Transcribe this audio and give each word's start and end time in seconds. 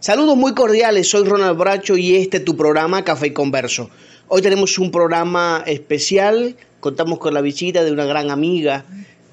Saludos 0.00 0.36
muy 0.36 0.54
cordiales, 0.54 1.08
soy 1.08 1.24
Ronald 1.24 1.58
Bracho 1.58 1.96
y 1.96 2.14
este 2.14 2.36
es 2.36 2.44
tu 2.44 2.56
programa 2.56 3.02
Café 3.02 3.26
y 3.26 3.32
Converso. 3.32 3.90
Hoy 4.28 4.42
tenemos 4.42 4.78
un 4.78 4.92
programa 4.92 5.64
especial, 5.66 6.54
contamos 6.78 7.18
con 7.18 7.34
la 7.34 7.40
visita 7.40 7.82
de 7.82 7.90
una 7.90 8.04
gran 8.04 8.30
amiga 8.30 8.84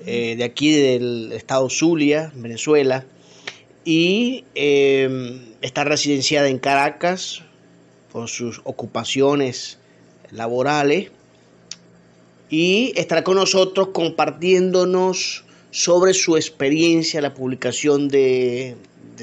eh, 0.08 0.34
de 0.36 0.44
aquí 0.44 0.72
del 0.72 1.32
estado 1.34 1.70
Zulia, 1.70 2.32
Venezuela, 2.34 3.06
y 3.84 4.44
eh, 4.56 5.40
está 5.62 5.84
residenciada 5.84 6.50
en 6.50 6.58
Caracas 6.58 7.44
por 8.12 8.28
sus 8.28 8.62
ocupaciones 8.64 9.78
laborales 10.32 11.12
y 12.50 12.92
estará 12.96 13.24
con 13.24 13.36
nosotros 13.36 13.90
compartiéndonos 13.90 15.46
sobre 15.70 16.16
su 16.16 16.38
experiencia, 16.38 17.22
la 17.22 17.36
publicación 17.36 18.08
de 18.08 18.76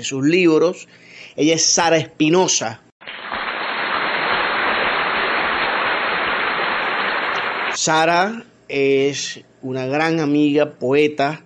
sus 0.04 0.24
libros 0.24 0.86
ella 1.37 1.55
es 1.55 1.64
Sara 1.64 1.96
Espinosa. 1.96 2.80
Sara 7.75 8.45
es 8.69 9.41
una 9.62 9.87
gran 9.87 10.20
amiga, 10.20 10.75
poeta, 10.75 11.42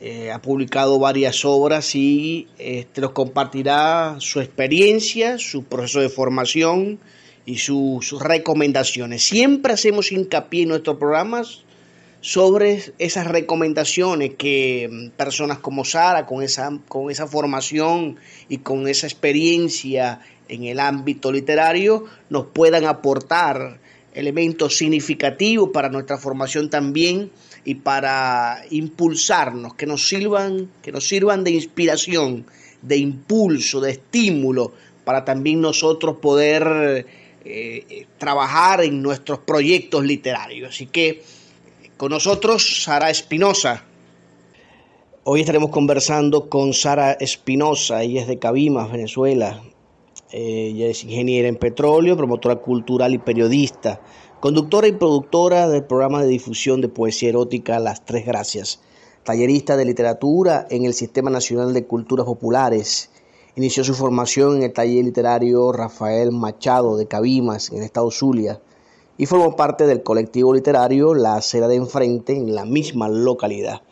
eh, 0.00 0.30
ha 0.30 0.40
publicado 0.40 0.98
varias 0.98 1.44
obras 1.44 1.94
y 1.94 2.48
este, 2.58 3.00
nos 3.02 3.12
compartirá 3.12 4.16
su 4.18 4.40
experiencia, 4.40 5.38
su 5.38 5.64
proceso 5.64 6.00
de 6.00 6.08
formación 6.08 6.98
y 7.44 7.58
sus 7.58 8.12
recomendaciones. 8.20 9.22
Siempre 9.22 9.74
hacemos 9.74 10.10
hincapié 10.10 10.62
en 10.62 10.70
nuestros 10.70 10.96
programas 10.96 11.64
sobre 12.20 12.82
esas 12.98 13.26
recomendaciones 13.26 14.34
que 14.36 14.88
mm, 14.90 15.10
personas 15.16 15.58
como 15.58 15.84
Sara, 15.84 16.26
con 16.26 16.42
esa, 16.42 16.70
con 16.88 17.10
esa 17.10 17.26
formación 17.26 18.16
y 18.48 18.58
con 18.58 18.88
esa 18.88 19.06
experiencia 19.06 20.20
en 20.48 20.64
el 20.64 20.80
ámbito 20.80 21.32
literario, 21.32 22.04
nos 22.28 22.46
puedan 22.46 22.84
aportar 22.84 23.80
elementos 24.12 24.76
significativos 24.76 25.70
para 25.72 25.88
nuestra 25.88 26.18
formación 26.18 26.68
también 26.68 27.30
y 27.64 27.76
para 27.76 28.64
impulsarnos, 28.70 29.74
que 29.74 29.86
nos 29.86 30.08
sirvan, 30.08 30.70
que 30.82 30.92
nos 30.92 31.06
sirvan 31.06 31.44
de 31.44 31.52
inspiración, 31.52 32.46
de 32.82 32.96
impulso, 32.96 33.80
de 33.80 33.92
estímulo, 33.92 34.72
para 35.04 35.24
también 35.24 35.60
nosotros 35.60 36.16
poder 36.16 37.06
eh, 37.44 38.06
trabajar 38.18 38.82
en 38.82 39.00
nuestros 39.00 39.38
proyectos 39.40 40.04
literarios. 40.04 40.70
Así 40.70 40.86
que 40.86 41.22
con 42.00 42.12
nosotros, 42.12 42.84
Sara 42.84 43.10
Espinosa. 43.10 43.84
Hoy 45.24 45.40
estaremos 45.40 45.68
conversando 45.68 46.48
con 46.48 46.72
Sara 46.72 47.12
Espinosa, 47.12 48.02
ella 48.02 48.22
es 48.22 48.26
de 48.26 48.38
Cabimas, 48.38 48.90
Venezuela. 48.90 49.62
Eh, 50.32 50.70
ella 50.72 50.86
es 50.86 51.04
ingeniera 51.04 51.46
en 51.46 51.56
petróleo, 51.56 52.16
promotora 52.16 52.56
cultural 52.56 53.12
y 53.12 53.18
periodista, 53.18 54.00
conductora 54.40 54.88
y 54.88 54.92
productora 54.92 55.68
del 55.68 55.84
programa 55.84 56.22
de 56.22 56.28
difusión 56.28 56.80
de 56.80 56.88
poesía 56.88 57.28
erótica 57.28 57.78
Las 57.78 58.02
Tres 58.06 58.24
Gracias, 58.24 58.80
tallerista 59.22 59.76
de 59.76 59.84
literatura 59.84 60.66
en 60.70 60.86
el 60.86 60.94
Sistema 60.94 61.28
Nacional 61.28 61.74
de 61.74 61.84
Culturas 61.84 62.24
Populares. 62.24 63.10
Inició 63.56 63.84
su 63.84 63.92
formación 63.92 64.56
en 64.56 64.62
el 64.62 64.72
taller 64.72 65.04
literario 65.04 65.70
Rafael 65.70 66.32
Machado 66.32 66.96
de 66.96 67.06
Cabimas, 67.06 67.68
en 67.68 67.76
el 67.76 67.84
estado 67.84 68.10
Zulia 68.10 68.58
y 69.20 69.26
formó 69.26 69.54
parte 69.54 69.86
del 69.86 70.02
colectivo 70.02 70.54
literario 70.54 71.12
La 71.12 71.34
Acera 71.34 71.68
de 71.68 71.74
Enfrente 71.74 72.34
en 72.34 72.54
la 72.54 72.64
misma 72.64 73.10
localidad, 73.10 73.82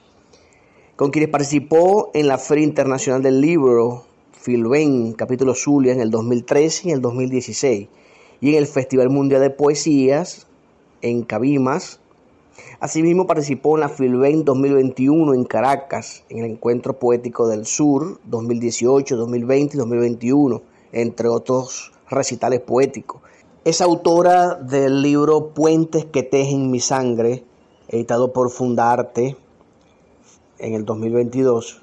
con 0.96 1.10
quienes 1.10 1.28
participó 1.28 2.10
en 2.14 2.28
la 2.28 2.38
Feria 2.38 2.64
Internacional 2.64 3.22
del 3.22 3.42
Libro 3.42 4.04
Filben, 4.32 5.12
capítulo 5.12 5.54
Zulia, 5.54 5.92
en 5.92 6.00
el 6.00 6.10
2013 6.10 6.88
y 6.88 6.90
en 6.92 6.96
el 6.96 7.02
2016, 7.02 7.88
y 8.40 8.48
en 8.48 8.54
el 8.54 8.66
Festival 8.66 9.10
Mundial 9.10 9.42
de 9.42 9.50
Poesías 9.50 10.46
en 11.02 11.24
Cabimas. 11.24 12.00
Asimismo 12.80 13.26
participó 13.26 13.76
en 13.76 13.80
la 13.80 13.90
Filben 13.90 14.46
2021 14.46 15.34
en 15.34 15.44
Caracas, 15.44 16.24
en 16.30 16.38
el 16.38 16.52
Encuentro 16.52 16.98
Poético 16.98 17.46
del 17.48 17.66
Sur 17.66 18.18
2018, 18.24 19.14
2020 19.14 19.76
y 19.76 19.78
2021, 19.78 20.62
entre 20.92 21.28
otros 21.28 21.92
recitales 22.08 22.60
poéticos. 22.60 23.20
Es 23.64 23.80
autora 23.80 24.54
del 24.54 25.02
libro 25.02 25.48
Puentes 25.48 26.04
que 26.04 26.22
tejen 26.22 26.70
mi 26.70 26.78
sangre, 26.78 27.44
editado 27.88 28.32
por 28.32 28.50
Fundarte 28.50 29.36
en 30.58 30.74
el 30.74 30.84
2022, 30.84 31.82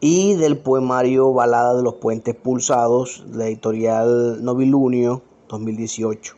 y 0.00 0.34
del 0.34 0.58
poemario 0.58 1.32
Balada 1.32 1.76
de 1.76 1.84
los 1.84 1.94
Puentes 1.94 2.34
Pulsados, 2.34 3.24
la 3.32 3.46
editorial 3.46 4.44
Novilunio 4.44 5.22
2018. 5.48 6.34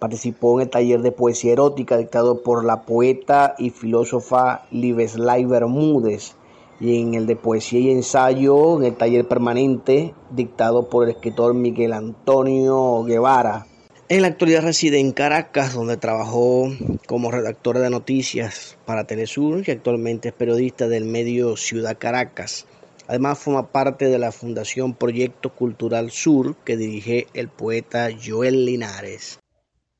Participó 0.00 0.58
en 0.58 0.62
el 0.62 0.70
taller 0.70 1.00
de 1.00 1.12
poesía 1.12 1.52
erótica 1.52 1.96
dictado 1.96 2.42
por 2.42 2.64
la 2.64 2.82
poeta 2.82 3.54
y 3.58 3.70
filósofa 3.70 4.66
Libeslay 4.72 5.44
Bermúdez 5.44 6.34
y 6.80 7.00
en 7.00 7.14
el 7.14 7.26
de 7.26 7.36
poesía 7.36 7.78
y 7.78 7.90
ensayo 7.92 8.76
en 8.76 8.84
el 8.86 8.96
taller 8.96 9.26
permanente 9.28 10.12
dictado 10.30 10.88
por 10.90 11.04
el 11.04 11.10
escritor 11.10 11.54
Miguel 11.54 11.92
Antonio 11.92 13.04
Guevara 13.04 13.66
en 14.08 14.22
la 14.22 14.28
actualidad 14.28 14.62
reside 14.62 14.98
en 14.98 15.12
Caracas, 15.12 15.74
donde 15.74 15.96
trabajó 15.96 16.68
como 17.06 17.30
redactora 17.30 17.80
de 17.80 17.90
noticias 17.90 18.76
para 18.84 19.06
Telesur 19.06 19.62
y 19.66 19.70
actualmente 19.70 20.28
es 20.28 20.34
periodista 20.34 20.88
del 20.88 21.04
medio 21.04 21.56
Ciudad 21.56 21.96
Caracas. 21.98 22.66
Además 23.06 23.38
forma 23.38 23.70
parte 23.70 24.06
de 24.06 24.18
la 24.18 24.32
Fundación 24.32 24.94
Proyecto 24.94 25.54
Cultural 25.54 26.10
Sur 26.10 26.56
que 26.64 26.76
dirige 26.76 27.26
el 27.34 27.48
poeta 27.48 28.08
Joel 28.24 28.64
Linares. 28.64 29.38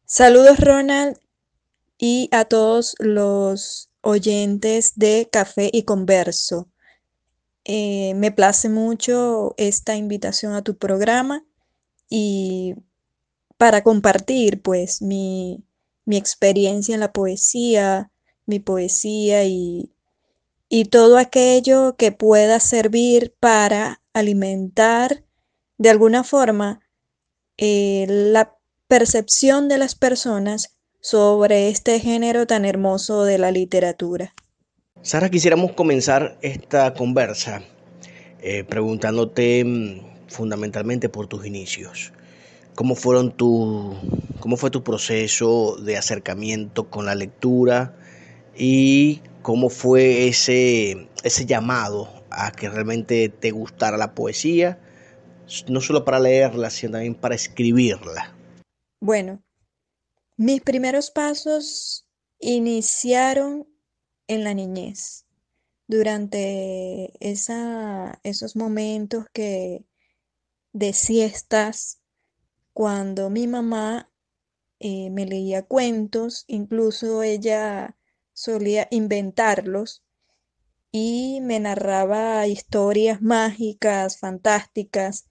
Saludos 0.06 0.58
Ronald 0.60 1.18
y 1.98 2.28
a 2.32 2.44
todos 2.44 2.94
los 2.98 3.90
oyentes 4.00 4.92
de 4.96 5.28
Café 5.30 5.70
y 5.72 5.82
Converso. 5.84 6.68
Eh, 7.64 8.12
me 8.16 8.30
place 8.30 8.68
mucho 8.68 9.54
esta 9.56 9.96
invitación 9.96 10.52
a 10.52 10.62
tu 10.62 10.76
programa 10.76 11.44
y 12.10 12.74
para 13.64 13.82
compartir 13.82 14.60
pues 14.60 15.00
mi, 15.00 15.64
experiencia 16.06 16.92
en 16.92 17.00
la 17.00 17.14
poesía, 17.14 18.10
mi 18.44 18.58
poesía 18.58 19.44
y, 19.44 19.90
todo 20.90 21.16
aquello 21.16 21.96
que 21.96 22.12
pueda 22.12 22.60
servir 22.60 23.34
para 23.40 24.02
alimentar 24.12 25.24
de 25.78 25.88
alguna 25.88 26.24
forma 26.24 26.82
eh, 27.56 28.04
la 28.06 28.54
percepción 28.86 29.68
de 29.68 29.78
las 29.78 29.94
personas 29.94 30.76
sobre 31.00 31.70
este 31.70 32.00
género 32.00 32.46
tan 32.46 32.66
hermoso 32.66 33.24
de 33.24 33.38
la 33.38 33.50
literatura. 33.50 34.34
Sara, 35.00 35.30
quisiéramos 35.30 35.72
comenzar 35.72 36.36
esta 36.42 36.92
conversa 36.92 37.62
eh, 38.42 38.62
preguntándote 38.64 39.64
mm, 39.64 40.28
fundamentalmente 40.28 41.08
por 41.08 41.28
tus 41.28 41.46
inicios. 41.46 42.12
¿Cómo, 42.74 42.94
fueron 42.94 43.36
tu, 43.36 43.94
¿Cómo 44.40 44.56
fue 44.56 44.70
tu 44.70 44.82
proceso 44.82 45.76
de 45.76 45.96
acercamiento 45.96 46.90
con 46.90 47.06
la 47.06 47.14
lectura 47.14 47.96
y 48.56 49.22
cómo 49.42 49.68
fue 49.68 50.28
ese, 50.28 51.08
ese 51.22 51.46
llamado 51.46 52.08
a 52.30 52.50
que 52.50 52.68
realmente 52.68 53.28
te 53.28 53.50
gustara 53.52 53.96
la 53.96 54.14
poesía, 54.14 54.80
no 55.68 55.80
solo 55.80 56.04
para 56.04 56.18
leerla, 56.18 56.70
sino 56.70 56.92
también 56.92 57.14
para 57.14 57.34
escribirla? 57.34 58.34
Bueno, 59.00 59.42
mis 60.36 60.60
primeros 60.62 61.10
pasos 61.10 62.08
iniciaron 62.40 63.68
en 64.26 64.42
la 64.42 64.54
niñez, 64.54 65.24
durante 65.86 67.12
esa, 67.20 68.18
esos 68.22 68.56
momentos 68.56 69.26
que 69.32 69.84
de 70.72 70.92
siestas 70.92 72.00
cuando 72.74 73.30
mi 73.30 73.46
mamá 73.46 74.10
eh, 74.80 75.10
me 75.10 75.26
leía 75.26 75.62
cuentos, 75.64 76.44
incluso 76.48 77.22
ella 77.22 77.96
solía 78.34 78.88
inventarlos 78.90 80.04
y 80.92 81.40
me 81.42 81.60
narraba 81.60 82.46
historias 82.46 83.22
mágicas, 83.22 84.18
fantásticas, 84.18 85.26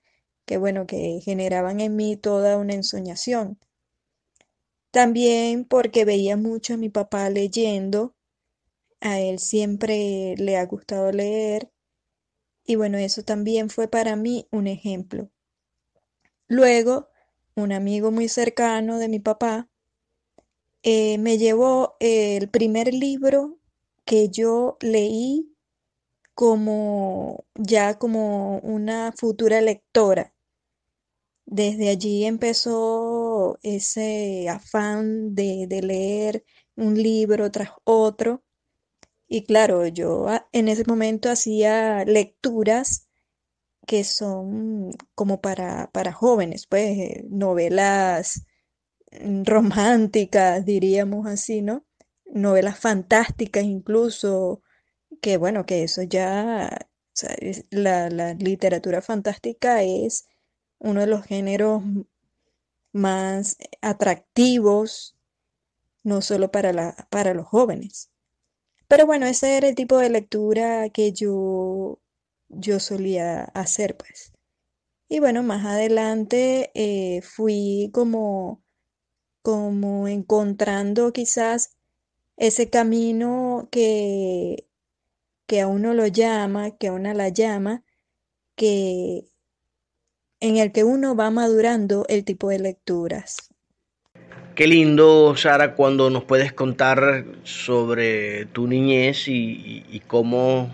que 0.45 0.57
bueno, 0.57 0.87
que 0.87 1.21
generaban 1.23 1.79
en 1.81 1.95
mí 1.95 2.17
toda 2.17 2.57
una 2.57 2.73
ensoñación. 2.75 3.59
También 4.91 5.65
porque 5.65 6.05
veía 6.05 6.37
mucho 6.37 6.75
a 6.75 6.77
mi 6.77 6.89
papá 6.89 7.29
leyendo, 7.29 8.15
a 9.01 9.19
él 9.19 9.39
siempre 9.39 10.35
le 10.37 10.57
ha 10.57 10.65
gustado 10.65 11.11
leer 11.11 11.71
y 12.65 12.75
bueno, 12.75 12.97
eso 12.97 13.23
también 13.23 13.69
fue 13.69 13.87
para 13.87 14.15
mí 14.15 14.47
un 14.51 14.67
ejemplo. 14.67 15.29
Luego, 16.47 17.09
un 17.55 17.71
amigo 17.71 18.11
muy 18.11 18.27
cercano 18.27 18.99
de 18.99 19.09
mi 19.09 19.19
papá, 19.19 19.69
eh, 20.83 21.17
me 21.17 21.37
llevó 21.37 21.95
el 21.99 22.49
primer 22.49 22.93
libro 22.93 23.57
que 24.05 24.29
yo 24.29 24.77
leí 24.81 25.53
como 26.33 27.45
ya 27.55 27.97
como 27.99 28.59
una 28.59 29.13
futura 29.13 29.61
lectora 29.61 30.33
Desde 31.45 31.89
allí 31.89 32.25
empezó 32.25 33.59
ese 33.63 34.49
afán 34.49 35.35
de, 35.35 35.67
leer 35.81 36.43
un 36.75 37.01
libro 37.01 37.51
tras 37.51 37.69
otro. 37.83 38.43
Y 39.27 39.45
claro, 39.45 39.87
yo 39.87 40.27
ah, 40.29 40.47
en 40.53 40.67
ese 40.69 40.83
momento 40.85 41.29
hacía 41.29 42.05
lecturas 42.05 43.02
que 43.87 44.03
son 44.03 44.91
como 45.15 45.41
para, 45.41 45.91
para 45.91 46.13
jóvenes, 46.13 46.67
pues 46.67 46.97
eh, 46.97 47.25
novelas 47.29 48.45
mm, 49.11 49.43
románticas, 49.45 50.65
diríamos 50.65 51.27
así, 51.27 51.61
¿no? 51.61 51.85
Novelas 52.25 52.79
fantásticas 52.79 53.63
incluso, 53.65 54.61
que 55.21 55.37
bueno, 55.37 55.65
que 55.65 55.83
eso 55.83 56.03
ya, 56.03 56.87
la, 57.71 58.09
la 58.09 58.33
literatura 58.33 59.01
fantástica 59.01 59.83
es 59.83 60.27
uno 60.79 61.01
de 61.01 61.07
los 61.07 61.25
géneros 61.25 61.83
más 62.93 63.57
atractivos, 63.81 65.17
no 66.03 66.21
solo 66.21 66.51
para 66.51 66.73
la, 66.73 67.07
para 67.09 67.33
los 67.33 67.47
jóvenes. 67.47 68.11
Pero 68.87 69.05
bueno, 69.05 69.25
ese 69.25 69.57
era 69.57 69.67
el 69.69 69.75
tipo 69.75 69.97
de 69.97 70.09
lectura 70.09 70.89
que 70.89 71.11
yo, 71.13 71.99
yo 72.55 72.79
solía 72.79 73.43
hacer, 73.53 73.97
pues. 73.97 74.33
Y 75.09 75.19
bueno, 75.19 75.43
más 75.43 75.65
adelante 75.65 76.71
eh, 76.73 77.21
fui 77.21 77.89
como, 77.93 78.63
como 79.41 80.07
encontrando 80.07 81.13
quizás 81.13 81.77
ese 82.37 82.69
camino 82.69 83.67
que, 83.71 84.67
que 85.47 85.61
a 85.61 85.67
uno 85.67 85.93
lo 85.93 86.07
llama, 86.07 86.71
que 86.71 86.87
a 86.87 86.93
una 86.93 87.13
la 87.13 87.29
llama, 87.29 87.83
que 88.55 89.25
en 90.39 90.57
el 90.57 90.71
que 90.71 90.83
uno 90.83 91.15
va 91.15 91.29
madurando 91.29 92.05
el 92.09 92.25
tipo 92.25 92.49
de 92.49 92.59
lecturas. 92.59 93.53
Qué 94.55 94.67
lindo, 94.67 95.35
Sara, 95.35 95.73
cuando 95.73 96.11
nos 96.11 96.25
puedes 96.25 96.53
contar 96.53 97.25
sobre 97.43 98.45
tu 98.47 98.67
niñez 98.67 99.27
y, 99.27 100.01
cómo 100.05 100.69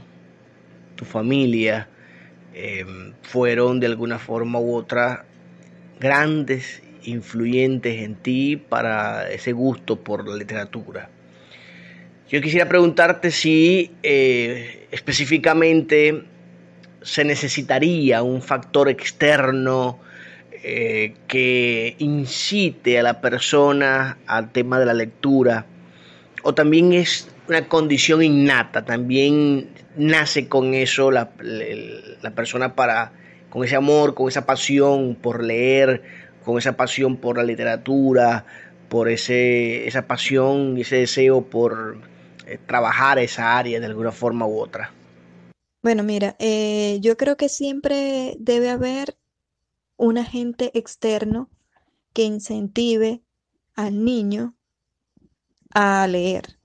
tu 1.00 1.06
familia 1.06 1.88
eh, 2.54 2.86
fueron 3.22 3.80
de 3.80 3.88
alguna 3.88 4.20
forma 4.20 4.60
u 4.60 4.76
otra 4.76 5.24
grandes 5.98 6.82
influyentes 7.04 8.04
en 8.04 8.16
ti 8.16 8.58
para 8.58 9.32
ese 9.32 9.54
gusto 9.54 9.96
por 9.96 10.28
la 10.28 10.36
literatura. 10.36 11.10
Yo 12.30 12.42
quisiera 12.42 12.68
preguntarte 12.68 13.32
si 13.32 13.92
eh, 14.04 14.88
específicamente 14.92 16.26
se 17.02 17.24
necesitaría 17.24 18.22
un 18.22 18.42
factor 18.42 18.90
externo 18.90 20.00
eh, 20.52 21.14
que 21.28 21.96
incite 22.00 23.00
a 23.00 23.04
la 23.04 23.22
persona 23.22 24.18
al 24.28 24.52
tema 24.52 24.80
de 24.80 24.86
la 24.86 24.94
lectura, 24.94 25.66
o 26.44 26.54
también 26.54 26.92
es 26.92 27.30
una 27.50 27.68
condición 27.68 28.24
innata, 28.24 28.86
también 28.86 29.70
nace 29.98 30.48
con 30.48 30.74
eso 30.74 31.12
la, 31.12 31.32
la 32.22 32.32
persona 32.32 32.76
para, 32.76 33.12
con 33.50 33.64
ese 33.64 33.76
amor, 33.76 34.14
con 34.14 34.30
esa 34.30 34.46
pasión 34.46 35.16
por 35.16 35.44
leer, 35.44 36.04
con 36.46 36.58
esa 36.58 36.78
pasión 36.78 37.18
por 37.18 37.38
la 37.38 37.44
literatura, 37.44 38.46
por 38.90 39.10
ese, 39.10 39.88
esa 39.88 40.08
pasión 40.08 40.78
y 40.78 40.82
ese 40.82 40.98
deseo 40.98 41.42
por 41.42 41.98
eh, 42.46 42.60
trabajar 42.66 43.20
esa 43.20 43.58
área 43.58 43.80
de 43.80 43.86
alguna 43.86 44.12
forma 44.12 44.46
u 44.46 44.60
otra. 44.60 44.92
Bueno, 45.82 46.04
mira, 46.04 46.36
eh, 46.40 47.00
yo 47.02 47.16
creo 47.16 47.38
que 47.38 47.50
siempre 47.50 48.36
debe 48.40 48.70
haber 48.70 49.18
un 49.96 50.18
agente 50.18 50.72
externo 50.78 51.50
que 52.14 52.24
incentive 52.24 53.22
al 53.76 54.04
niño 54.04 54.56
a 55.74 56.06
leer. 56.08 56.59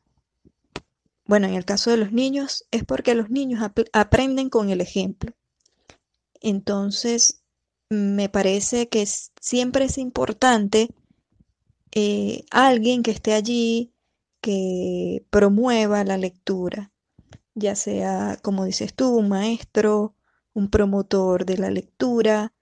Bueno, 1.27 1.47
en 1.49 1.53
el 1.53 1.67
caso 1.67 1.91
de 1.91 1.99
los 1.99 2.13
niños 2.13 2.65
es 2.71 2.83
porque 2.85 3.15
los 3.15 3.29
niños 3.29 3.63
ap- 3.63 3.79
aprenden 3.93 4.49
con 4.49 4.71
el 4.71 4.81
ejemplo. 4.81 5.35
Entonces, 6.43 7.43
me 7.91 8.29
parece 8.29 8.89
que 8.89 9.05
siempre 9.41 9.87
es 9.87 9.99
importante 9.99 10.91
eh, 11.93 12.45
alguien 12.51 13.03
que 13.03 13.11
esté 13.11 13.35
allí, 13.35 13.93
que 14.41 15.25
promueva 15.31 16.05
la 16.05 16.19
lectura, 16.19 16.93
ya 17.55 17.77
sea, 17.77 18.39
como 18.43 18.67
dices 18.67 18.95
tú, 18.95 19.17
un 19.19 19.31
maestro, 19.31 20.17
un 20.55 20.71
promotor 20.71 21.47
de 21.47 21.59
la 21.59 21.71
lectura, 21.71 22.55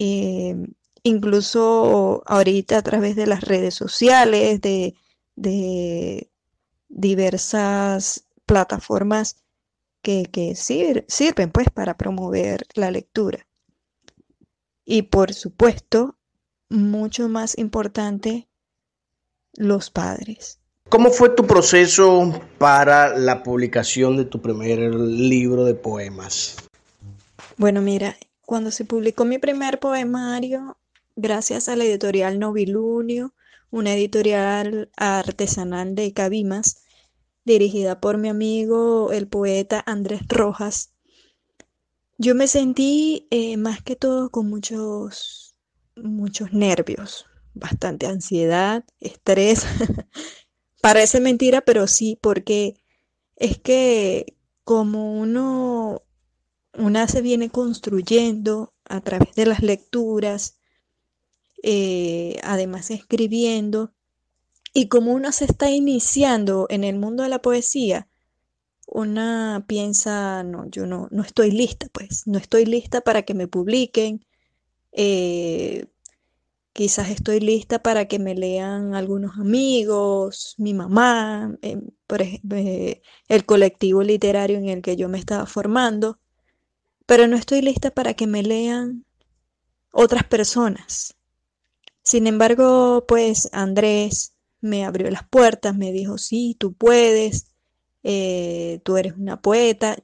eh, 0.00 0.56
incluso 1.04 2.24
ahorita 2.26 2.78
a 2.78 2.82
través 2.82 3.16
de 3.16 3.28
las 3.28 3.42
redes 3.42 3.74
sociales, 3.76 4.62
de, 4.62 4.96
de 5.36 6.31
diversas 6.92 8.26
plataformas 8.46 9.36
que, 10.02 10.24
que 10.24 10.54
sir- 10.54 11.04
sirven 11.08 11.50
pues 11.50 11.68
para 11.70 11.96
promover 11.96 12.66
la 12.74 12.90
lectura. 12.90 13.46
Y 14.84 15.02
por 15.02 15.32
supuesto, 15.32 16.16
mucho 16.68 17.28
más 17.28 17.56
importante, 17.58 18.48
los 19.54 19.90
padres. 19.90 20.60
¿Cómo 20.88 21.10
fue 21.10 21.30
tu 21.30 21.46
proceso 21.46 22.40
para 22.58 23.16
la 23.16 23.42
publicación 23.42 24.16
de 24.16 24.24
tu 24.26 24.42
primer 24.42 24.94
libro 24.94 25.64
de 25.64 25.74
poemas? 25.74 26.56
Bueno, 27.56 27.80
mira, 27.80 28.16
cuando 28.44 28.70
se 28.70 28.84
publicó 28.84 29.24
mi 29.24 29.38
primer 29.38 29.78
poemario, 29.78 30.76
gracias 31.16 31.68
a 31.68 31.76
la 31.76 31.84
editorial 31.84 32.38
Novilunio, 32.38 33.32
una 33.70 33.94
editorial 33.94 34.90
artesanal 34.96 35.94
de 35.94 36.12
Cabimas, 36.12 36.81
dirigida 37.44 38.00
por 38.00 38.18
mi 38.18 38.28
amigo 38.28 39.12
el 39.12 39.28
poeta 39.28 39.82
Andrés 39.86 40.22
Rojas, 40.28 40.92
yo 42.18 42.34
me 42.34 42.46
sentí 42.46 43.26
eh, 43.30 43.56
más 43.56 43.82
que 43.82 43.96
todo 43.96 44.30
con 44.30 44.48
muchos, 44.48 45.56
muchos 45.96 46.52
nervios, 46.52 47.26
bastante 47.54 48.06
ansiedad, 48.06 48.84
estrés. 49.00 49.66
Parece 50.80 51.20
mentira, 51.20 51.62
pero 51.62 51.86
sí, 51.86 52.18
porque 52.20 52.74
es 53.36 53.58
que 53.58 54.36
como 54.64 55.18
uno, 55.18 56.02
una 56.78 57.08
se 57.08 57.22
viene 57.22 57.50
construyendo 57.50 58.72
a 58.84 59.00
través 59.00 59.34
de 59.34 59.46
las 59.46 59.62
lecturas, 59.62 60.58
eh, 61.62 62.38
además 62.42 62.90
escribiendo, 62.90 63.94
y 64.72 64.88
como 64.88 65.12
uno 65.12 65.32
se 65.32 65.44
está 65.44 65.70
iniciando 65.70 66.66
en 66.70 66.84
el 66.84 66.98
mundo 66.98 67.22
de 67.22 67.28
la 67.28 67.42
poesía, 67.42 68.08
una 68.86 69.64
piensa, 69.66 70.42
no, 70.44 70.68
yo 70.68 70.86
no, 70.86 71.08
no 71.10 71.22
estoy 71.22 71.50
lista, 71.50 71.88
pues, 71.92 72.26
no 72.26 72.38
estoy 72.38 72.66
lista 72.66 73.00
para 73.00 73.22
que 73.22 73.34
me 73.34 73.48
publiquen, 73.48 74.24
eh, 74.92 75.86
quizás 76.72 77.10
estoy 77.10 77.40
lista 77.40 77.82
para 77.82 78.06
que 78.06 78.18
me 78.18 78.34
lean 78.34 78.94
algunos 78.94 79.38
amigos, 79.38 80.54
mi 80.58 80.74
mamá, 80.74 81.56
eh, 81.62 81.80
por 82.06 82.22
ejemplo, 82.22 82.58
eh, 82.58 83.02
el 83.28 83.44
colectivo 83.46 84.02
literario 84.02 84.58
en 84.58 84.68
el 84.68 84.82
que 84.82 84.96
yo 84.96 85.08
me 85.08 85.18
estaba 85.18 85.46
formando, 85.46 86.18
pero 87.06 87.26
no 87.28 87.36
estoy 87.36 87.62
lista 87.62 87.90
para 87.90 88.14
que 88.14 88.26
me 88.26 88.42
lean 88.42 89.04
otras 89.92 90.24
personas. 90.24 91.16
Sin 92.02 92.26
embargo, 92.26 93.04
pues 93.06 93.48
Andrés 93.52 94.31
me 94.62 94.84
abrió 94.86 95.10
las 95.10 95.28
puertas, 95.28 95.76
me 95.76 95.92
dijo, 95.92 96.18
sí, 96.18 96.56
tú 96.60 96.74
puedes, 96.74 97.48
eh, 98.04 98.80
tú 98.84 98.98
eres 98.98 99.14
una 99.16 99.42
poeta, 99.42 99.98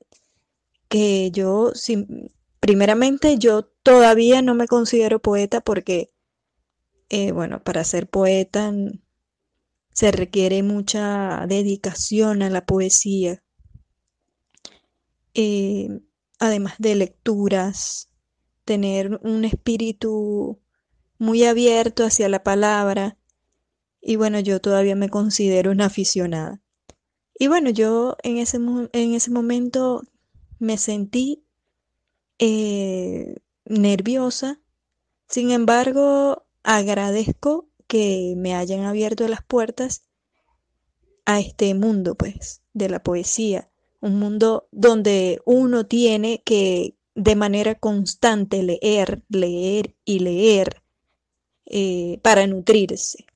que 0.88 1.30
yo, 1.32 1.72
sin- 1.74 2.32
primeramente, 2.60 3.38
yo 3.38 3.64
todavía 3.82 4.42
no 4.42 4.54
me 4.54 4.66
considero 4.68 5.20
poeta 5.20 5.60
porque, 5.62 6.12
eh, 7.10 7.32
bueno, 7.32 7.62
para 7.62 7.84
ser 7.84 8.08
poeta 8.08 8.72
se 9.92 10.10
requiere 10.12 10.62
mucha 10.62 11.44
dedicación 11.46 12.40
a 12.42 12.48
la 12.48 12.64
poesía, 12.64 13.42
eh, 15.34 15.88
además 16.38 16.74
de 16.78 16.94
lecturas, 16.94 18.08
tener 18.64 19.20
un 19.22 19.44
espíritu 19.44 20.60
muy 21.18 21.44
abierto 21.44 22.04
hacia 22.04 22.30
la 22.30 22.44
palabra. 22.44 23.17
Y 24.00 24.16
bueno, 24.16 24.40
yo 24.40 24.60
todavía 24.60 24.96
me 24.96 25.08
considero 25.08 25.70
una 25.70 25.86
aficionada. 25.86 26.60
Y 27.38 27.46
bueno, 27.46 27.70
yo 27.70 28.16
en 28.22 28.38
ese, 28.38 28.56
en 28.56 29.14
ese 29.14 29.30
momento 29.30 30.02
me 30.58 30.76
sentí 30.78 31.44
eh, 32.38 33.36
nerviosa. 33.64 34.60
Sin 35.28 35.50
embargo, 35.50 36.46
agradezco 36.62 37.68
que 37.86 38.34
me 38.36 38.54
hayan 38.54 38.80
abierto 38.80 39.26
las 39.28 39.42
puertas 39.42 40.04
a 41.26 41.40
este 41.40 41.74
mundo, 41.74 42.14
pues, 42.14 42.62
de 42.72 42.88
la 42.88 43.02
poesía. 43.02 43.70
Un 44.00 44.18
mundo 44.18 44.68
donde 44.72 45.40
uno 45.44 45.86
tiene 45.86 46.42
que 46.44 46.96
de 47.14 47.36
manera 47.36 47.74
constante 47.74 48.62
leer, 48.62 49.24
leer 49.28 49.96
y 50.04 50.20
leer 50.20 50.82
eh, 51.66 52.20
para 52.22 52.46
nutrirse. 52.46 53.26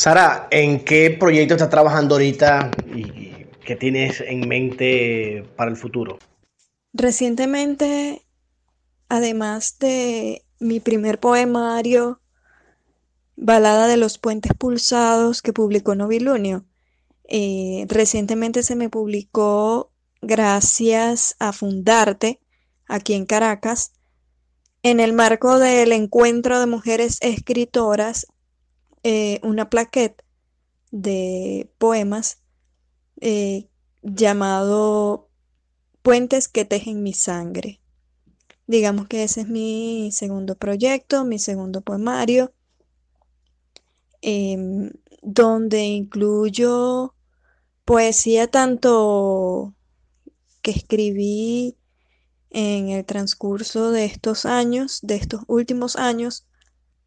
Sara, 0.00 0.48
¿en 0.50 0.82
qué 0.82 1.10
proyecto 1.10 1.52
estás 1.52 1.68
trabajando 1.68 2.14
ahorita 2.14 2.70
y 2.96 3.44
qué 3.62 3.76
tienes 3.76 4.22
en 4.22 4.48
mente 4.48 5.44
para 5.56 5.70
el 5.70 5.76
futuro? 5.76 6.18
Recientemente, 6.94 8.24
además 9.10 9.78
de 9.78 10.42
mi 10.58 10.80
primer 10.80 11.20
poemario, 11.20 12.22
Balada 13.36 13.88
de 13.88 13.98
los 13.98 14.16
Puentes 14.16 14.54
Pulsados, 14.54 15.42
que 15.42 15.52
publicó 15.52 15.94
Novilunio, 15.94 16.64
eh, 17.24 17.84
recientemente 17.86 18.62
se 18.62 18.76
me 18.76 18.88
publicó, 18.88 19.92
gracias 20.22 21.36
a 21.38 21.52
Fundarte, 21.52 22.40
aquí 22.86 23.12
en 23.12 23.26
Caracas, 23.26 23.92
en 24.82 24.98
el 24.98 25.12
marco 25.12 25.58
del 25.58 25.92
encuentro 25.92 26.58
de 26.58 26.64
mujeres 26.64 27.18
escritoras, 27.20 28.28
eh, 29.02 29.40
una 29.42 29.70
plaquette 29.70 30.22
de 30.90 31.70
poemas 31.78 32.42
eh, 33.20 33.68
llamado 34.02 35.28
Puentes 36.02 36.48
que 36.48 36.64
tejen 36.64 37.02
mi 37.02 37.12
sangre. 37.12 37.80
Digamos 38.66 39.08
que 39.08 39.22
ese 39.22 39.42
es 39.42 39.48
mi 39.48 40.10
segundo 40.12 40.56
proyecto, 40.56 41.24
mi 41.24 41.38
segundo 41.38 41.82
poemario, 41.82 42.54
em, 44.22 44.90
donde 45.22 45.84
incluyo 45.84 47.14
poesía 47.84 48.46
tanto 48.46 49.74
que 50.62 50.70
escribí 50.70 51.76
en 52.50 52.88
el 52.90 53.04
transcurso 53.04 53.90
de 53.90 54.04
estos 54.04 54.46
años, 54.46 55.00
de 55.02 55.16
estos 55.16 55.42
últimos 55.46 55.96
años, 55.96 56.46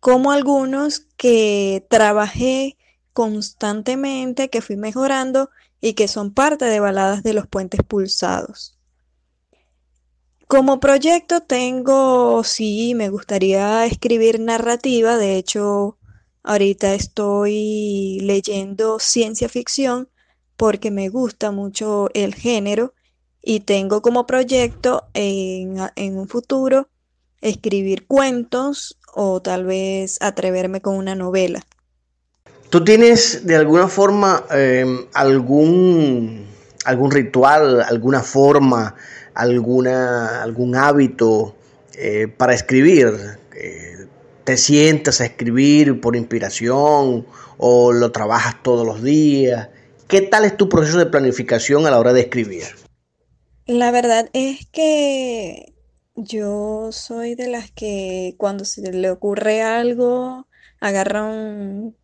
como 0.04 0.34
algunos 0.34 1.08
que 1.16 1.88
trabajé 1.90 2.78
constantemente, 3.14 4.50
que 4.50 4.60
fui 4.60 4.76
mejorando 4.76 5.50
y 5.80 5.94
que 5.94 6.10
son 6.10 6.34
parte 6.34 6.66
de 6.66 6.82
baladas 6.82 7.24
de 7.24 7.34
los 7.34 7.48
puentes 7.48 7.80
pulsados. 7.88 8.78
Como 10.46 10.82
proyecto 10.82 11.40
tengo, 11.40 12.44
sí, 12.44 12.96
me 12.96 13.08
gustaría 13.08 13.86
escribir 13.86 14.42
narrativa, 14.42 15.16
de 15.16 15.38
hecho, 15.38 15.98
ahorita 16.44 16.96
estoy 16.96 18.20
leyendo 18.24 19.00
ciencia 19.00 19.48
ficción 19.48 20.10
porque 20.58 20.92
me 20.92 21.08
gusta 21.08 21.52
mucho 21.52 22.10
el 22.14 22.36
género 22.36 22.94
y 23.42 23.62
tengo 23.62 24.02
como 24.02 24.26
proyecto 24.26 25.06
en, 25.14 25.80
un 25.96 26.28
futuro 26.28 26.90
escribir 27.40 28.06
cuentos 28.06 28.98
o 29.13 29.41
tal 29.41 29.65
vez 29.65 30.17
atreverme 30.22 30.82
con 30.82 30.96
una 30.96 31.15
novela. 31.15 31.62
¿Tú 32.70 32.84
tienes 32.84 33.46
de 33.46 33.55
alguna 33.55 33.88
forma 33.88 34.46
em, 34.50 35.05
algún, 35.13 36.48
algún 36.86 37.12
ritual, 37.12 37.82
alguna 37.82 38.22
forma, 38.22 38.96
alguna, 39.36 40.41
algún 40.41 40.75
hábito 40.75 41.55
eh, 41.96 42.27
para 42.27 42.55
escribir? 42.55 43.13
Eh, 43.55 44.08
¿Te 44.43 44.58
sientas 44.58 45.22
a 45.22 45.25
escribir 45.25 46.01
por 46.01 46.15
inspiración 46.15 47.27
o 47.58 47.93
lo 47.93 48.12
trabajas 48.12 48.55
todos 48.63 48.86
los 48.86 49.03
días? 49.03 49.70
¿Qué 50.08 50.22
tal 50.22 50.43
es 50.43 50.58
tu 50.58 50.67
proceso 50.67 50.98
de 50.98 51.05
planificación 51.05 51.86
a 51.86 51.91
la 51.91 52.00
hora 52.00 52.12
de 52.12 52.22
escribir? 52.22 52.63
La 53.65 53.91
verdad 53.91 54.29
es 54.34 54.65
que 54.72 55.73
yo 56.15 56.91
soy 56.91 57.36
de 57.36 57.48
las 57.48 57.72
que 57.72 58.36
cuando 58.38 58.65
se 58.65 58.91
le 58.91 59.10
ocurre 59.10 59.62
algo, 59.62 60.48
agarra 60.79 61.24
un, 61.24 61.96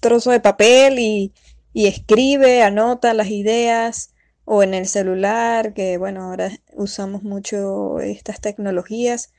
trozo 0.00 0.30
de 0.30 0.40
papel 0.40 0.98
y, 0.98 1.32
y 1.72 1.86
escribe, 1.86 2.62
anota 2.62 3.14
las 3.14 3.28
ideas 3.30 4.14
o 4.44 4.62
en 4.62 4.74
el 4.74 4.86
celular, 4.86 5.74
que 5.74 5.98
bueno, 5.98 6.24
ahora 6.24 6.50
usamos 6.74 7.22
mucho 7.22 7.98
estas 8.00 8.40
tecnologías 8.40 9.32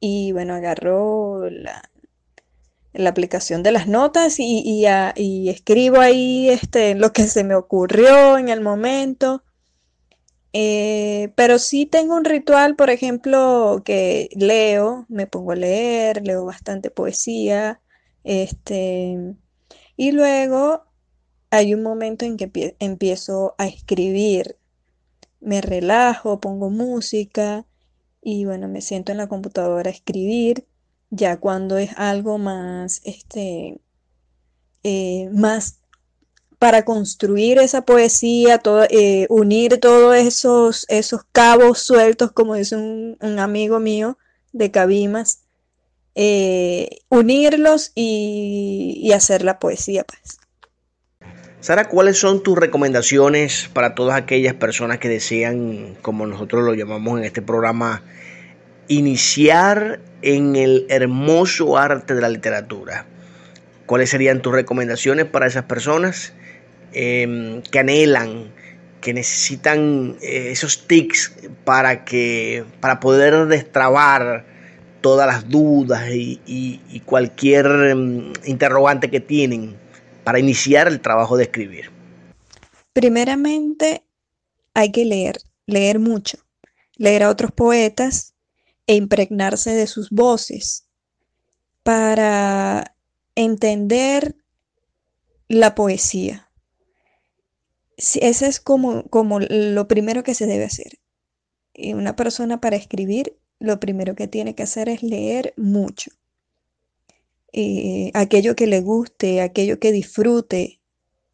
y 0.00 0.32
bueno, 0.32 0.54
agarró 0.54 1.50
la, 1.50 1.82
la 2.96 3.10
aplicación 3.10 3.62
de 3.62 3.72
las 3.72 3.86
notas 3.86 4.38
y, 4.38 4.62
y, 5.16 5.48
escribo 5.48 6.00
ahí 6.00 6.48
este, 6.48 6.94
lo 6.94 7.12
que 7.12 7.24
se 7.24 7.44
me 7.44 7.54
ocurrió 7.54 8.38
en 8.38 8.48
el 8.48 8.60
momento. 8.60 9.42
Eh, 10.58 11.34
pero 11.36 11.58
sí 11.58 11.84
tengo 11.84 12.16
un 12.16 12.24
ritual, 12.24 12.76
por 12.76 12.88
ejemplo, 12.88 13.82
que 13.84 14.30
leo, 14.34 15.04
me 15.10 15.26
pongo 15.26 15.52
a 15.52 15.56
leer, 15.56 16.26
leo 16.26 16.46
bastante 16.46 16.90
poesía, 16.90 17.82
este, 18.24 19.34
y 19.98 20.12
luego 20.12 20.84
hay 21.50 21.74
un 21.74 21.82
momento 21.82 22.24
en 22.24 22.38
que 22.38 22.74
empiezo 22.78 23.54
a 23.58 23.66
escribir, 23.66 24.56
me 25.40 25.60
relajo, 25.60 26.40
pongo 26.40 26.70
música 26.70 27.66
y 28.22 28.46
bueno, 28.46 28.66
me 28.68 28.80
siento 28.80 29.12
en 29.12 29.18
la 29.18 29.28
computadora 29.28 29.90
a 29.90 29.92
escribir. 29.92 30.66
Ya 31.10 31.38
cuando 31.38 31.76
es 31.76 31.90
algo 31.98 32.38
más, 32.38 33.02
este, 33.04 33.80
eh, 34.84 35.28
más 35.32 35.80
para 36.58 36.84
construir 36.84 37.58
esa 37.58 37.82
poesía, 37.84 38.60
eh, 38.90 39.26
unir 39.28 39.78
todos 39.78 40.16
esos, 40.16 40.86
esos 40.88 41.22
cabos 41.32 41.80
sueltos, 41.80 42.32
como 42.32 42.54
dice 42.54 42.76
un, 42.76 43.38
amigo 43.38 43.78
mío 43.78 44.18
de 44.52 44.70
Cabimas, 44.70 45.42
eh, 46.14 47.00
unirlos 47.08 47.92
y, 47.94 49.00
y, 49.02 49.12
hacer 49.12 49.44
la 49.44 49.58
poesía, 49.58 50.04
pues. 50.04 50.38
Sara, 51.60 51.88
¿cuáles 51.88 52.18
son 52.18 52.42
tus 52.42 52.56
recomendaciones 52.56 53.68
para 53.72 53.94
todas 53.94 54.16
aquellas 54.16 54.54
personas 54.54 54.98
que 54.98 55.08
desean, 55.08 55.96
como 56.00 56.26
nosotros 56.26 56.64
lo 56.64 56.74
llamamos 56.74 57.18
en 57.18 57.24
este 57.24 57.42
programa, 57.42 58.02
iniciar 58.88 60.00
en 60.22 60.56
el 60.56 60.86
hermoso 60.88 61.76
arte 61.76 62.14
de 62.14 62.20
la 62.20 62.28
literatura. 62.28 63.06
¿Cuáles 63.84 64.10
serían 64.10 64.42
tus 64.42 64.52
recomendaciones 64.52 65.26
para 65.26 65.46
esas 65.46 65.64
personas 65.64 66.32
em, 66.96 67.60
que 67.62 67.78
anhelan, 67.78 68.50
que 69.00 69.12
necesitan 69.12 70.16
eh, 70.22 70.50
esos 70.50 70.88
tics 70.88 71.36
para, 71.64 72.04
que, 72.04 72.64
para 72.80 72.98
poder 72.98 73.46
destrabar 73.46 74.46
todas 75.02 75.26
las 75.26 75.48
dudas 75.48 76.02
y, 76.10 77.02
cualquier 77.04 77.66
em, 77.66 78.32
interrogante 78.44 79.10
que 79.10 79.20
tienen 79.20 79.76
para 80.24 80.40
iniciar 80.40 80.88
el 80.88 81.00
trabajo 81.00 81.36
de 81.36 81.44
escribir? 81.44 81.90
Primeramente, 82.92 84.02
hay 84.74 84.90
que 84.90 85.04
leer, 85.04 85.36
leer 85.66 85.98
mucho, 85.98 86.38
leer 86.96 87.22
a 87.22 87.30
otros 87.30 87.52
poetas, 87.52 88.36
e 88.86 88.94
impregnarse 88.94 89.74
de 89.74 89.86
sus 89.86 90.10
voces 90.10 90.86
para 91.82 92.96
entender 93.34 94.36
la 95.48 95.74
poesía. 95.74 96.45
Ese 97.96 98.46
es 98.46 98.60
como, 98.60 99.04
como 99.04 99.40
lo 99.40 99.88
primero 99.88 100.22
que 100.22 100.34
se 100.34 100.46
debe 100.46 100.64
hacer. 100.64 100.98
Y 101.72 101.94
una 101.94 102.16
persona 102.16 102.60
para 102.60 102.76
escribir, 102.76 103.36
lo 103.58 103.80
primero 103.80 104.14
que 104.14 104.28
tiene 104.28 104.54
que 104.54 104.62
hacer 104.62 104.88
es 104.88 105.02
leer 105.02 105.54
mucho. 105.56 106.10
Eh, 107.52 108.10
aquello 108.14 108.54
que 108.54 108.66
le 108.66 108.80
guste, 108.80 109.40
aquello 109.40 109.78
que 109.78 109.92
disfrute, 109.92 110.80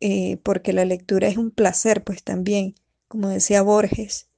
eh, 0.00 0.36
porque 0.44 0.72
la 0.72 0.84
lectura 0.84 1.28
es 1.28 1.36
un 1.36 1.50
placer, 1.50 2.04
pues 2.04 2.22
también, 2.22 2.74
como 3.08 3.28
decía 3.28 3.62
Borges. 3.62 4.28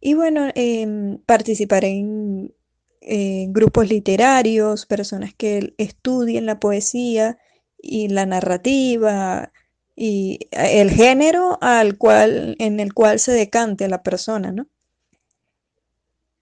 Y 0.00 0.14
bueno, 0.14 0.48
em, 0.54 1.18
participar 1.18 1.84
en, 1.84 2.54
grupos 3.52 3.88
literarios, 3.88 4.84
personas 4.86 5.32
que 5.32 5.74
estudien 5.78 6.44
la 6.44 6.58
poesía 6.58 7.38
y 7.80 8.08
la 8.08 8.26
narrativa 8.26 9.52
y 9.96 10.38
el 10.52 10.90
género 10.90 11.58
al 11.62 11.96
cual, 11.96 12.54
en 12.58 12.78
el 12.78 12.92
cual 12.92 13.18
se 13.18 13.32
decante 13.32 13.88
la 13.88 14.02
persona, 14.02 14.52
¿no? 14.52 14.68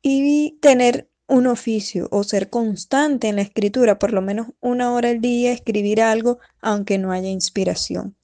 Y 0.03 0.59
tener 0.61 1.09
un 1.29 1.47
oficio 1.47 2.09
o 2.11 2.25
ser 2.25 2.51
constante 2.51 3.29
en 3.29 3.37
la 3.37 3.43
escritura, 3.43 3.99
por 3.99 4.13
lo 4.13 4.21
menos 4.21 4.49
una 4.61 4.93
hora 4.93 5.11
al 5.11 5.21
día, 5.21 5.53
escribir 5.53 6.03
algo, 6.03 6.39
aunque 6.61 6.99
no 6.99 7.13
haya 7.13 7.31
inspiración. 7.31 8.17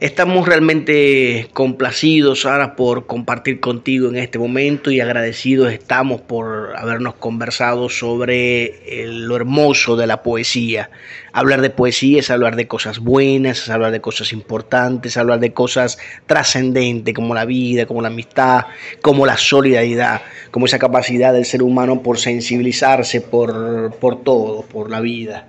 Estamos 0.00 0.48
realmente 0.48 1.48
complacidos, 1.52 2.40
Sara, 2.40 2.74
por 2.74 3.06
compartir 3.06 3.60
contigo 3.60 4.08
en 4.08 4.16
este 4.16 4.40
momento 4.40 4.90
y 4.90 5.00
agradecidos 5.00 5.72
estamos 5.72 6.20
por 6.20 6.76
habernos 6.76 7.14
conversado 7.14 7.88
sobre 7.88 9.06
lo 9.06 9.36
hermoso 9.36 9.94
de 9.94 10.08
la 10.08 10.24
poesía. 10.24 10.90
Hablar 11.32 11.60
de 11.60 11.70
poesía 11.70 12.18
es 12.18 12.30
hablar 12.30 12.56
de 12.56 12.66
cosas 12.66 12.98
buenas, 12.98 13.62
es 13.62 13.70
hablar 13.70 13.92
de 13.92 14.00
cosas 14.00 14.32
importantes, 14.32 15.16
hablar 15.16 15.38
de 15.38 15.52
cosas 15.52 15.96
trascendentes 16.26 17.14
como 17.14 17.32
la 17.32 17.44
vida, 17.44 17.86
como 17.86 18.02
la 18.02 18.08
amistad, 18.08 18.64
como 19.00 19.26
la 19.26 19.36
solidaridad, 19.36 20.22
como 20.50 20.66
esa 20.66 20.80
capacidad 20.80 21.32
del 21.32 21.44
ser 21.44 21.62
humano 21.62 22.02
por 22.02 22.18
sensibilizarse 22.18 23.20
por, 23.20 23.94
por 24.00 24.24
todo, 24.24 24.62
por 24.62 24.90
la 24.90 25.00
vida. 25.00 25.46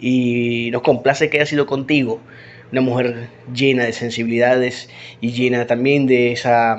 Y 0.00 0.70
nos 0.72 0.80
complace 0.80 1.28
que 1.28 1.36
haya 1.36 1.46
sido 1.46 1.66
contigo 1.66 2.20
una 2.72 2.80
mujer 2.80 3.28
llena 3.54 3.84
de 3.84 3.92
sensibilidades 3.92 4.88
y 5.20 5.32
llena 5.32 5.66
también 5.66 6.06
de 6.06 6.32
esa, 6.32 6.76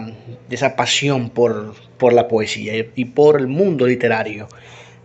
de 0.50 0.55
esa 0.55 0.75
pasión 0.75 1.29
por, 1.29 1.75
por 1.97 2.13
la 2.13 2.27
poesía 2.27 2.73
y 2.95 3.05
por 3.05 3.39
el 3.39 3.47
mundo 3.47 3.85
literario. 3.85 4.47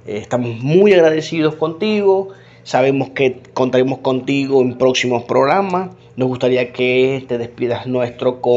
Eh, 0.07 0.16
estamos 0.16 0.59
muy 0.61 0.95
agradecidos 0.95 1.57
contigo, 1.57 2.30
sabemos 2.62 3.11
que 3.11 3.40
contaremos 3.52 3.99
contigo 3.99 4.62
en 4.62 4.78
próximos 4.78 5.25
programas. 5.25 5.90
Nos 6.16 6.28
gustaría 6.28 6.73
que 6.73 7.23
te 7.28 7.37
despidas 7.37 7.87
nuestro 7.87 8.40
con 8.40 8.57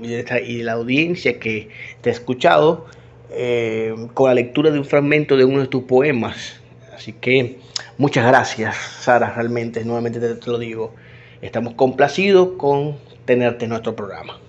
y 0.00 0.62
la 0.62 0.72
audiencia 0.72 1.40
que 1.40 1.68
te 2.00 2.10
ha 2.10 2.12
escuchado 2.12 2.86
eh, 3.30 3.94
con 4.14 4.28
la 4.28 4.34
lectura 4.34 4.70
de 4.70 4.78
un 4.78 4.84
fragmento 4.84 5.36
de 5.36 5.44
uno 5.44 5.60
de 5.60 5.66
tus 5.66 5.82
poemas. 5.82 6.60
Así 6.94 7.12
que 7.12 7.58
muchas 7.98 8.24
gracias, 8.26 8.76
Sara, 8.76 9.34
realmente, 9.34 9.84
nuevamente 9.84 10.20
te 10.20 10.50
lo 10.50 10.58
digo. 10.58 10.94
Estamos 11.40 11.74
complacidos 11.74 12.56
con 12.56 12.96
tenerte 13.24 13.64
en 13.64 13.70
nuestro 13.70 13.94
programa. 13.94 14.40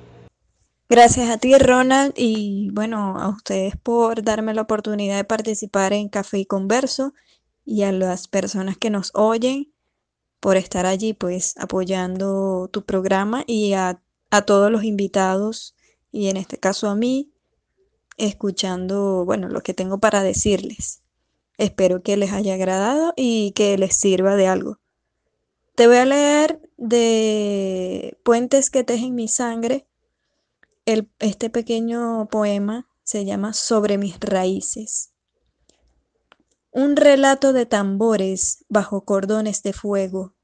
Gracias 0.90 1.30
a 1.30 1.38
ti, 1.38 1.56
Ronald, 1.56 2.14
y 2.18 2.72
bueno, 2.72 3.20
a 3.20 3.30
ustedes 3.30 3.76
por 3.78 4.24
darme 4.24 4.56
la 4.56 4.64
oportunidad 4.64 5.18
de 5.18 5.24
participar 5.24 5.94
en 5.94 6.10
Café 6.10 6.40
y 6.40 6.46
Converso 6.46 7.14
y 7.64 7.84
a 7.84 7.92
las 7.92 8.28
personas 8.28 8.76
que 8.76 8.90
nos 8.90 9.12
oyen 9.14 9.72
por 10.40 10.58
estar 10.58 10.88
allí, 10.88 11.14
pues 11.14 11.56
apoyando 11.58 12.70
tu 12.74 12.86
programa 12.86 13.44
y 13.46 13.74
a, 13.74 14.02
a 14.32 14.42
todos 14.42 14.72
los 14.72 14.84
invitados 14.84 15.76
y 16.12 16.30
en 16.30 16.38
este 16.38 16.58
caso 16.58 16.90
a 16.90 16.96
mí, 16.96 17.32
escuchando, 18.18 19.26
bueno, 19.26 19.48
lo 19.48 19.62
que 19.62 19.76
tengo 19.76 20.00
para 20.00 20.24
decirles. 20.24 21.04
Espero 21.60 22.02
que 22.02 22.18
les 22.18 22.32
haya 22.32 22.56
agradado 22.56 23.14
y 23.16 23.52
que 23.52 23.78
les 23.78 23.96
sirva 23.96 24.36
de 24.36 24.48
algo. 24.48 24.80
Te 25.76 25.88
voy 25.88 25.98
a 25.98 26.06
leer 26.06 26.69
de 26.80 28.18
Puentes 28.24 28.70
que 28.70 28.84
tejen 28.84 29.14
mi 29.14 29.28
sangre. 29.28 29.86
El, 30.86 31.12
este 31.20 31.50
pequeño 31.50 32.28
poema 32.32 32.90
se 33.04 33.26
llama 33.26 33.54
Sobre 33.54 33.98
mis 33.98 34.20
raíces. 34.20 35.12
Un 36.72 36.96
relato 36.96 37.52
de 37.52 37.66
tambores 37.66 38.64
bajo 38.70 39.04
cordones 39.04 39.62
de 39.62 39.74
fuego, 39.74 40.36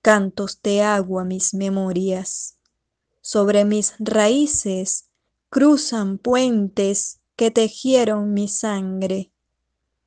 cantos 0.00 0.62
de 0.62 0.82
agua 0.82 1.24
mis 1.24 1.54
memorias. 1.54 2.56
Sobre 3.20 3.64
mis 3.64 3.94
raíces 3.98 5.08
cruzan 5.48 6.18
puentes 6.18 7.20
que 7.34 7.50
tejieron 7.50 8.32
mi 8.32 8.46
sangre. 8.46 9.32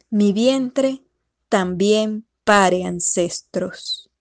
Mi 0.09 0.31
vientre 0.31 1.03
también 1.49 2.25
pare 2.43 2.85
ancestros. 2.85 4.12